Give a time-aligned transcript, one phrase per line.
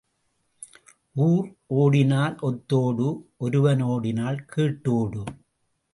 [1.25, 1.49] ஊர்
[1.67, 3.07] ஓடினால் ஒத்தோடு
[3.37, 5.23] ஒருவன் ஓடினால் கேட்டு ஓடு.